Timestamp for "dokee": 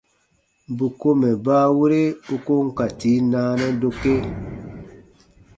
3.81-4.21